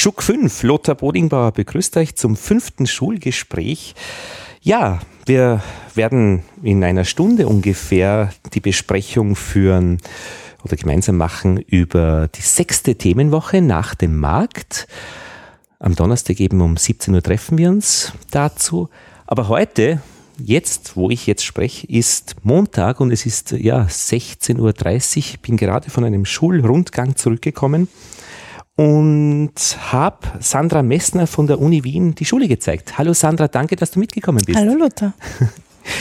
[0.00, 3.94] Schuck 5, Lothar Bodingbauer begrüßt euch zum fünften Schulgespräch.
[4.62, 5.62] Ja, wir
[5.94, 9.98] werden in einer Stunde ungefähr die Besprechung führen
[10.64, 14.88] oder gemeinsam machen über die sechste Themenwoche nach dem Markt.
[15.78, 18.88] Am Donnerstag eben um 17 Uhr treffen wir uns dazu.
[19.26, 20.00] Aber heute,
[20.42, 25.16] jetzt, wo ich jetzt spreche, ist Montag und es ist ja 16.30 Uhr.
[25.16, 27.86] Ich bin gerade von einem Schulrundgang zurückgekommen
[28.80, 29.52] und
[29.92, 32.96] habe Sandra Messner von der Uni Wien die Schule gezeigt.
[32.96, 34.58] Hallo Sandra, danke, dass du mitgekommen bist.
[34.58, 35.12] Hallo Lothar.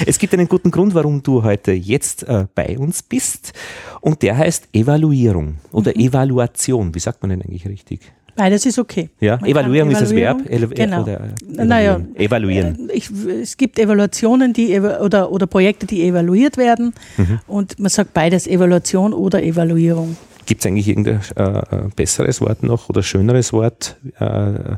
[0.06, 3.54] Es gibt einen guten Grund, warum du heute jetzt äh, bei uns bist
[4.02, 6.02] und der heißt Evaluierung oder mhm.
[6.02, 6.94] Evaluation.
[6.94, 8.02] Wie sagt man denn eigentlich richtig?
[8.36, 9.10] Beides ist okay.
[9.20, 10.40] Ja, Man Evaluierung ist das Verb.
[10.76, 11.04] genau.
[11.04, 12.90] Oder, äh, naja, evaluieren.
[12.90, 17.40] Äh, ich, es gibt Evaluationen die oder, oder Projekte, die evaluiert werden mhm.
[17.48, 20.16] und man sagt beides Evaluation oder Evaluierung.
[20.50, 23.98] Gibt es eigentlich irgendein äh, besseres Wort noch oder schöneres Wort?
[24.20, 24.78] Äh,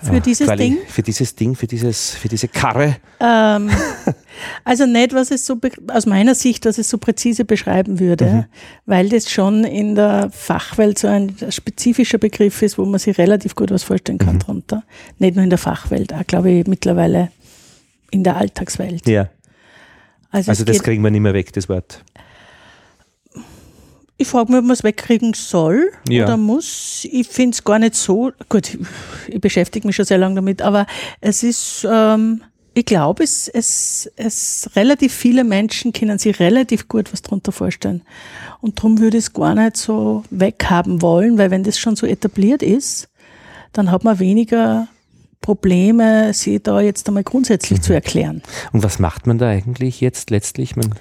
[0.00, 0.78] für dieses Quali Ding?
[0.88, 2.96] Für dieses Ding, für, dieses, für diese Karre?
[3.20, 3.68] Ähm,
[4.64, 8.44] also nicht, was es so, aus meiner Sicht, was es so präzise beschreiben würde, mhm.
[8.86, 13.54] weil das schon in der Fachwelt so ein spezifischer Begriff ist, wo man sich relativ
[13.54, 14.40] gut was vorstellen kann mhm.
[14.40, 14.84] drunter.
[15.18, 17.30] Nicht nur in der Fachwelt, auch glaube ich mittlerweile
[18.10, 19.06] in der Alltagswelt.
[19.06, 19.28] Ja.
[20.30, 22.02] Also, also das kriegen wir nicht mehr weg, das Wort.
[24.18, 26.24] Ich frage mich, ob man es wegkriegen soll ja.
[26.24, 27.06] oder muss.
[27.10, 28.78] Ich finde es gar nicht so, gut,
[29.26, 30.86] ich beschäftige mich schon sehr lange damit, aber
[31.20, 32.42] es ist, ähm,
[32.74, 38.02] ich glaube, es, es, es relativ viele Menschen können sich relativ gut was darunter vorstellen.
[38.60, 42.06] Und darum würde ich es gar nicht so weghaben wollen, weil wenn das schon so
[42.06, 43.08] etabliert ist,
[43.72, 44.88] dann hat man weniger
[45.40, 47.82] Probleme, sie da jetzt einmal grundsätzlich mhm.
[47.82, 48.42] zu erklären.
[48.72, 50.76] Und was macht man da eigentlich jetzt letztlich?
[50.76, 50.94] Man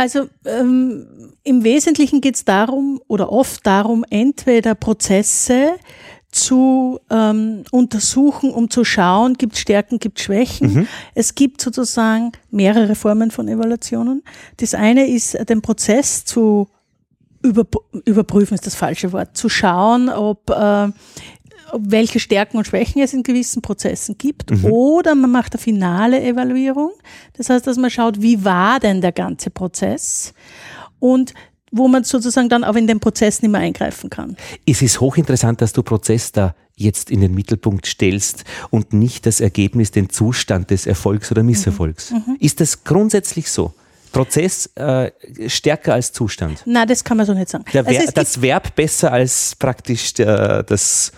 [0.00, 5.74] also ähm, im Wesentlichen geht es darum oder oft darum, entweder Prozesse
[6.32, 10.72] zu ähm, untersuchen, um zu schauen, gibt es Stärken, gibt es Schwächen.
[10.72, 10.88] Mhm.
[11.14, 14.22] Es gibt sozusagen mehrere Formen von Evaluationen.
[14.56, 16.68] Das eine ist, den Prozess zu
[17.42, 20.88] überprüfen, ist das falsche Wort, zu schauen, ob äh,
[21.78, 24.50] welche Stärken und Schwächen es in gewissen Prozessen gibt.
[24.50, 24.64] Mhm.
[24.66, 26.90] Oder man macht eine finale Evaluierung.
[27.36, 30.34] Das heißt, dass man schaut, wie war denn der ganze Prozess
[30.98, 31.34] und
[31.72, 34.36] wo man sozusagen dann auch in den Prozess nicht mehr eingreifen kann.
[34.66, 39.40] Es ist hochinteressant, dass du Prozess da jetzt in den Mittelpunkt stellst und nicht das
[39.40, 42.10] Ergebnis, den Zustand des Erfolgs oder Misserfolgs.
[42.10, 42.22] Mhm.
[42.26, 42.36] Mhm.
[42.40, 43.72] Ist das grundsätzlich so?
[44.12, 45.12] Prozess äh,
[45.46, 46.62] stärker als Zustand?
[46.66, 47.64] Nein, das kann man so nicht sagen.
[47.66, 51.12] Ver also das Verb besser als praktisch der, das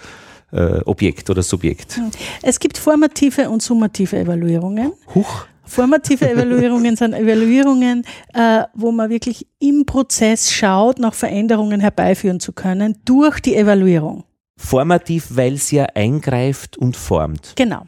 [0.52, 1.96] äh, Objekt oder Subjekt.
[1.96, 2.10] Hm.
[2.42, 4.92] Es gibt formative und summative Evaluierungen.
[5.14, 5.46] Huch.
[5.64, 8.04] Formative Evaluierungen sind Evaluierungen,
[8.34, 14.24] äh, wo man wirklich im Prozess schaut, nach Veränderungen herbeiführen zu können durch die Evaluierung.
[14.56, 17.52] Formativ, weil sie ja eingreift und formt.
[17.56, 17.86] Genau.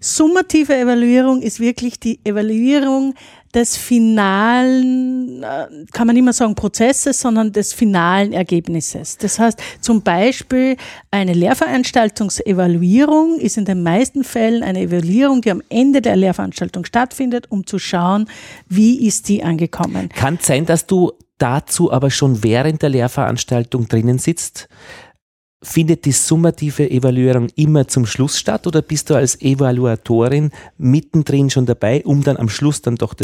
[0.00, 3.14] Summative Evaluierung ist wirklich die Evaluierung
[3.54, 9.16] des finalen, äh, kann man nicht mehr sagen Prozesses, sondern des finalen Ergebnisses.
[9.16, 10.76] Das heißt, zum Beispiel
[11.10, 17.46] eine Lehrveranstaltungsevaluierung ist in den meisten Fällen eine Evaluierung, die am Ende der Lehrveranstaltung stattfindet,
[17.50, 18.28] um zu schauen,
[18.68, 20.10] wie ist die angekommen.
[20.10, 24.68] Kann sein, dass du dazu aber schon während der Lehrveranstaltung drinnen sitzt?
[25.68, 31.66] Findet die summative Evaluierung immer zum Schluss statt oder bist du als Evaluatorin mittendrin schon
[31.66, 33.14] dabei, um dann am Schluss dann doch das